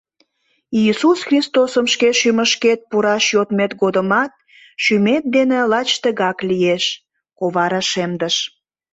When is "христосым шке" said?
1.29-2.09